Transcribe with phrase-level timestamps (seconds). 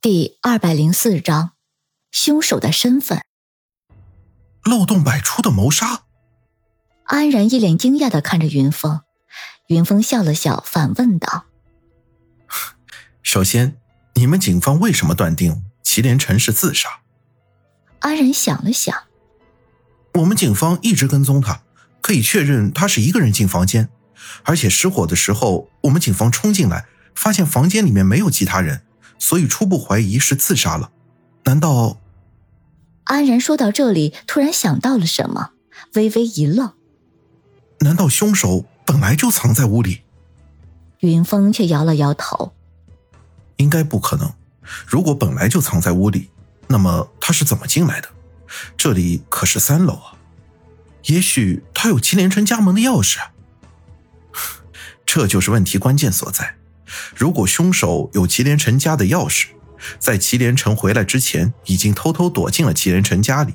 [0.00, 1.54] 第二百零四章，
[2.12, 3.20] 凶手的身份。
[4.62, 6.04] 漏洞百出的谋杀。
[7.06, 9.00] 安然一脸惊讶的看着云峰，
[9.66, 11.46] 云峰笑了笑，反问道
[13.24, 13.76] ：“首先，
[14.14, 17.00] 你们警方为什么断定祁连城是自杀？”
[17.98, 18.96] 安然想了想
[20.14, 21.62] ：“我们警方一直跟踪他，
[22.00, 23.88] 可以确认他是一个人进房间，
[24.44, 26.86] 而且失火的时候，我们警方冲进来，
[27.16, 28.82] 发现房间里面没有其他人。”
[29.18, 30.90] 所以初步怀疑是自杀了，
[31.44, 31.98] 难道？
[33.04, 35.52] 安然说到这里，突然想到了什么，
[35.94, 36.72] 微微一愣。
[37.80, 40.02] 难道凶手本来就藏在屋里？
[41.00, 42.52] 云峰却摇了摇头。
[43.56, 44.32] 应该不可能。
[44.86, 46.30] 如果本来就藏在屋里，
[46.66, 48.08] 那么他是怎么进来的？
[48.76, 50.14] 这里可是三楼啊。
[51.04, 53.18] 也许他有祁连城家门的钥匙。
[55.06, 56.57] 这就是问题关键所在。
[57.14, 59.46] 如果凶手有祁连城家的钥匙，
[59.98, 63.54] 在祁连城回来之前已经偷偷躲进了祁连城家里，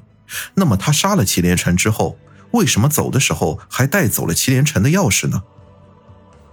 [0.55, 2.17] 那么他杀了祁连城之后，
[2.51, 5.43] 为什么走的时候还带走了祁连城的钥匙呢？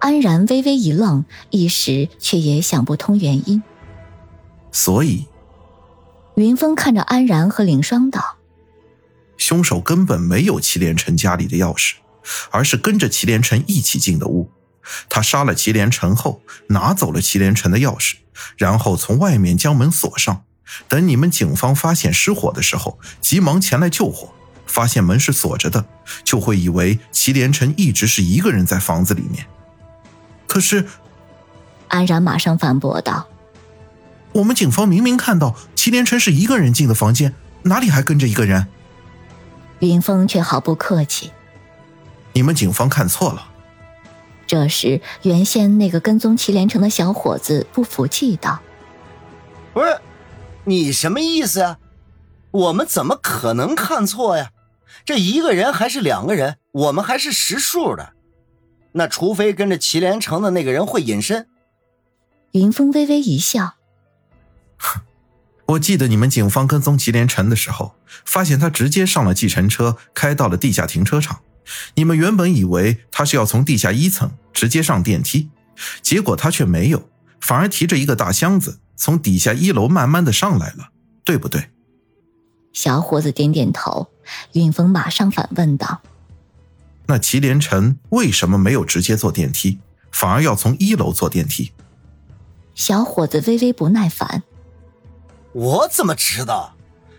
[0.01, 3.63] 安然微微一愣，一时却也想不通原因。
[4.73, 5.27] 所以，
[6.37, 8.39] 云峰看着安然和凌霜道
[9.37, 11.95] ：“凶手根本没有祁连城家里的钥匙，
[12.51, 14.51] 而是跟着祁连城一起进的屋。”
[15.09, 18.15] 他杀了祁连城后，拿走了祁连城的钥匙，
[18.57, 20.45] 然后从外面将门锁上。
[20.89, 24.33] 等你们警方发现失火的时候，急忙前来救火，
[24.67, 25.85] 发现门是锁着的，
[26.23, 29.47] 就会以为祁连城一直是一个人在房子里面。
[30.47, 30.87] 可是，
[31.89, 33.29] 安然马上反驳道
[34.35, 38.69] ：“我们警方明明看到祁连城是一个人进的房间，哪里还跟着一个人？”
[39.81, 41.33] 云峰却毫不客气
[42.35, 43.50] ：“你们警方看错了。”
[44.51, 48.61] 这时，原先那个跟踪祁连城的小伙子不服气道
[49.73, 49.97] ：“不是，
[50.65, 51.79] 你什么意思啊？
[52.51, 54.51] 我们怎么可能看错呀？
[55.05, 58.15] 这一个人还是两个人，我们还是识数的。
[58.91, 61.47] 那除非跟着祁连城的那个人会隐身。”
[62.51, 63.75] 云峰微微一笑
[64.79, 65.03] ：“哼，
[65.67, 67.95] 我记得你们警方跟踪祁连城的时候，
[68.25, 71.39] 发现他直接上了计程车，开到了地下停车场。”
[71.95, 75.51] 你们原本以为他是要从地下一层直接上电梯，
[76.03, 77.09] 结果他却没有，
[77.41, 80.91] 反而提着一个大箱子从底下一楼慢慢的上来了，
[81.25, 81.71] 对不对？
[82.73, 84.09] 小伙子点点头。
[84.53, 86.03] 云峰马上反问道
[87.07, 89.81] ：“那祁连城为什么没有直接坐电梯，
[90.13, 91.73] 反而要从一楼坐电梯？”
[92.77, 94.45] 小伙子微微不耐烦
[95.53, 96.77] ：“我怎么知道？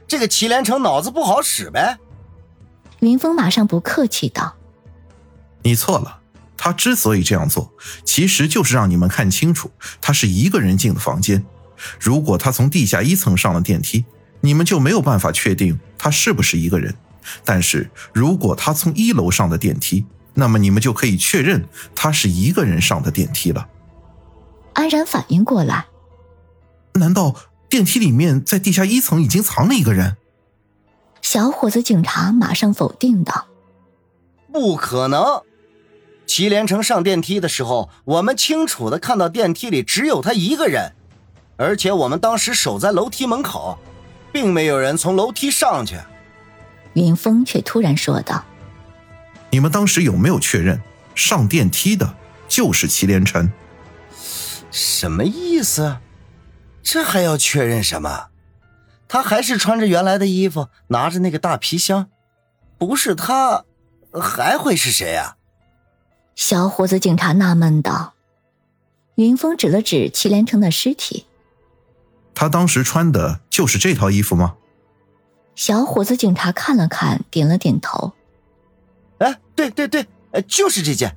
[0.08, 1.98] 这个祁连城脑子不好使呗。”
[3.02, 4.56] 云峰马上不客气道
[5.64, 6.21] ：“你错了，
[6.64, 7.74] 他之所以这样做，
[8.06, 11.44] 其实就是让你们看清楚，他是一个人进的房间。
[12.00, 14.06] 如果他从地下一层上了电梯，
[14.42, 16.96] 你们就没有办法确定他是不是一个人。
[17.44, 20.06] 但是如果他从一楼上的电梯，
[20.36, 23.68] 那么你们就可以确认他是一个人上的电梯了。”
[24.74, 25.88] 安然反应过来
[26.94, 27.36] ：“难道
[27.70, 30.18] 电梯里面在地下一层已经藏了一个人？”
[31.24, 33.48] 小伙子警察马上否定道
[34.54, 35.42] ：“不可能！
[36.26, 40.94] 祁连城上电梯的时候，我们清楚的看到电梯里只有他一个人，
[41.58, 43.78] 而且我们当时守在楼梯门口，
[44.32, 45.98] 并没有人从楼梯上去。”
[46.94, 48.44] 云峰却突然说道
[49.52, 50.82] ：“你们当时有没有确认
[51.16, 52.16] 上电梯的
[52.48, 53.52] 就是祁连城？”
[54.72, 55.98] 什么意思？
[56.82, 58.28] 这还要确认什么？
[59.08, 62.10] 他还是穿着原来的衣服，拿着那个大皮箱，
[62.78, 63.66] 不是他，
[64.14, 65.36] 还会是谁啊？
[66.44, 68.16] 小伙子警察纳闷道。
[69.14, 71.28] 云峰指了指祁连城的尸体，
[72.34, 74.56] 他当时穿的就是这套衣服吗？
[75.54, 78.14] 小伙子警察看了看，点了点头。
[79.20, 80.08] 哎，对对对，
[80.48, 81.16] 就是这件。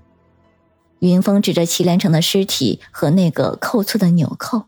[0.98, 4.66] 云峰指着祁连城的尸体和那个扣错的纽扣，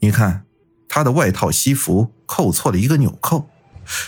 [0.00, 0.44] 你看。
[0.88, 3.48] 他的外套西服扣错了一个纽扣，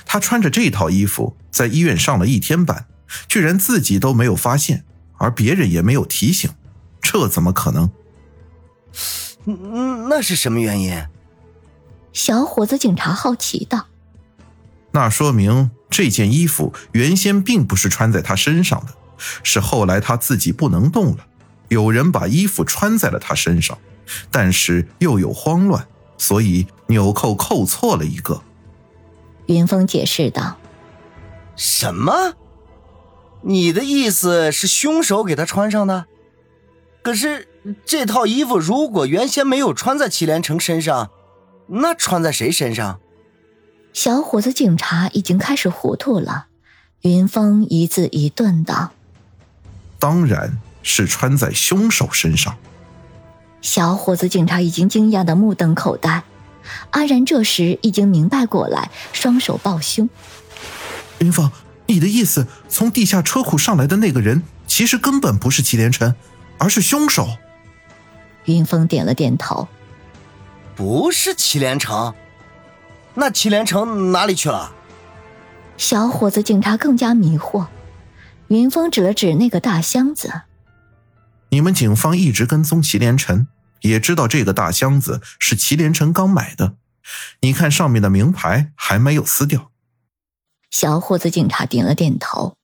[0.05, 2.87] 他穿着这套衣服在医院上了一天班，
[3.29, 4.85] 居然自己都没有发现，
[5.19, 6.51] 而别人也没有提醒，
[7.01, 7.91] 这怎么可能？
[9.45, 11.07] 嗯，那是什么原因？
[12.13, 13.87] 小伙子警察好奇道
[14.93, 18.95] ：“那说明这件衣服原先并不是穿在他身上的，
[19.43, 21.27] 是后来他自己不能动了，
[21.69, 23.77] 有人把衣服穿在了他身上，
[24.31, 25.87] 但是又有慌乱。”
[26.19, 28.43] 所以纽扣扣错了一个，
[29.49, 30.57] 云峰解释道
[31.55, 32.12] ：“什么？
[33.43, 36.06] 你的意思是凶手给他穿上的？
[37.03, 37.49] 可是
[37.85, 41.11] 这套衣服如果原先没有穿在祁连城身上，
[41.69, 43.00] 那穿在谁身上？
[43.93, 46.47] 小伙子警察已经开始糊涂了。
[47.03, 48.91] 云峰一字一顿道
[50.00, 52.56] ：“当然是穿在凶手身上。”
[53.62, 56.25] 小伙子警察已经惊讶的目瞪口呆。
[56.91, 60.09] 安然这时已经明白过来，双手抱胸
[61.19, 61.50] ：“云峰，
[61.87, 66.15] 你的意思，从地下车库上来的那个人，其实根本不是祁连城，
[66.59, 67.29] 而是凶手？”
[68.47, 69.69] 云峰点了点头
[70.75, 72.15] ：“不是祁连城，
[73.15, 74.73] 那祁连城哪里去了？”
[75.79, 77.67] 小伙子警察更加迷惑。
[78.49, 80.43] 云峰指了指那个大箱子
[81.50, 83.47] ：“你们警方一直跟踪祁连城，
[83.83, 86.75] 也知道这个大箱子是祁连城刚买的。
[87.41, 89.71] 你看上面的名牌还没有撕掉。”
[90.78, 92.55] 小伙子警察点了点头。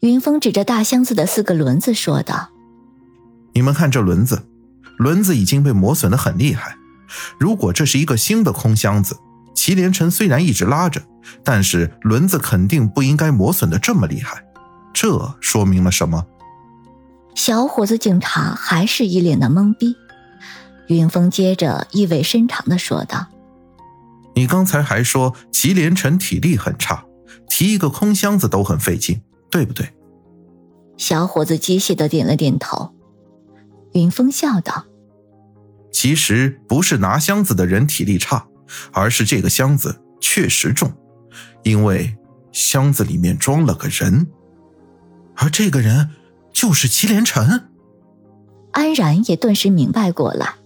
[0.00, 2.50] 云峰指着大箱子的四个轮子说道
[3.56, 4.46] ：“你们看这轮子。”
[4.98, 6.76] 轮子已经被磨损的很厉害。
[7.40, 9.16] 如果这是一个新的空箱子，
[9.54, 11.00] 祁连城虽然一直拉着，
[11.42, 14.44] 但是轮子肯定不应该磨损的这么厉害。
[14.92, 16.26] 这说明了什么？
[17.34, 19.96] 小伙子警察还是一脸的懵逼。
[20.88, 23.28] 云峰接着意味深长的说道
[24.36, 27.04] ：“你刚才还说祁连城体力很差，
[27.48, 29.94] 提一个空箱子都很费劲，对不对？”
[30.96, 32.92] 小伙子机械的点了点头。
[33.92, 34.84] 云峰笑道。
[35.90, 38.46] 其实不是拿箱子的人体力差，
[38.92, 40.92] 而是这个箱子确实重，
[41.62, 42.16] 因为
[42.52, 44.28] 箱子里面装了个人，
[45.34, 46.10] 而这个人
[46.52, 47.70] 就是祁连臣。
[48.72, 50.56] 安然也顿时明白过来，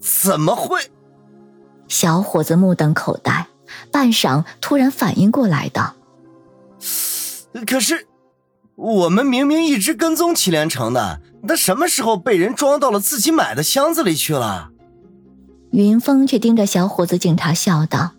[0.00, 0.80] 怎么会？
[1.88, 3.46] 小伙子目瞪口呆，
[3.90, 5.94] 半晌突然反应过来道
[7.66, 8.06] ：“可是
[8.74, 14.70] 我们明明一直跟踪祁连城的。”那什么时候被人装到了自己买的箱子里去了？
[15.72, 18.12] 云峰却盯着小伙子警察笑道：“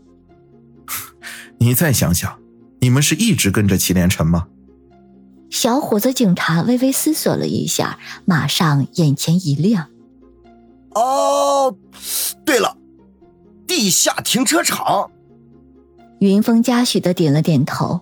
[1.60, 2.38] 你再想想，
[2.82, 4.48] 你们是一直跟着祁连城吗？”
[5.50, 9.88] 小伙子警察微微思索了一下，马上眼前一亮
[10.96, 11.74] ：“哦，
[12.44, 12.76] 对了，
[13.66, 15.12] 地下停车场。”
[16.30, 18.02] 云峰嘉许的点了点头：“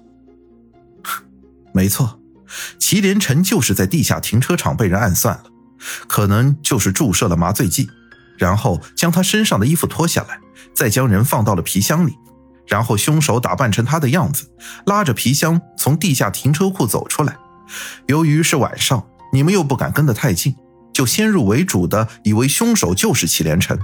[1.73, 2.19] 没错。”
[2.77, 5.43] 祁连成就是在地下停车场被人暗算了，
[6.07, 7.89] 可能就是注射了麻醉剂，
[8.37, 10.39] 然后将他身上的衣服脱下来，
[10.73, 12.13] 再将人放到了皮箱里，
[12.67, 14.51] 然后凶手打扮成他的样子，
[14.85, 17.37] 拉着皮箱从地下停车库走出来。
[18.07, 20.53] 由于是晚上，你们又不敢跟得太近，
[20.91, 23.79] 就先入为主的以为凶手就是祁连成。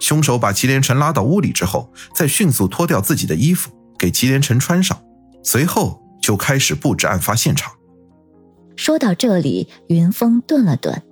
[0.00, 5.00] 凶手把祁连城拉到屋里之后，再迅速脱掉自己的衣服给祁连城穿上，
[5.42, 7.72] 随后就开始布置案发现场。
[8.76, 11.02] 说到这里，云峰顿了顿。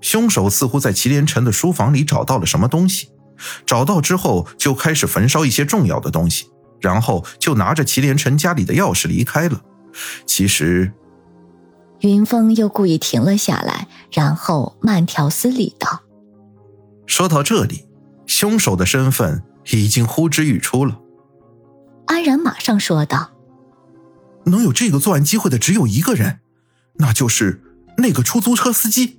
[0.00, 3.08] 凶手似乎在祁连城的书房里找到了什么东西，
[3.64, 6.46] 找到之后就开始焚烧一些重要的东西，
[6.80, 9.60] 然后就拿着祁连城家里的钥匙离开了。
[10.26, 10.92] 其实，
[12.00, 16.02] 云峰又故意停了下来，然后慢条斯理道
[17.16, 17.86] ：“说到这里，
[18.26, 21.00] 凶手的身份已经呼之欲出了。”
[22.08, 23.30] 安然马上说道
[24.44, 26.40] ：“能有这个作案机会的只有一个人。”
[27.00, 27.62] 那就是
[27.96, 29.18] 那个出租车司机。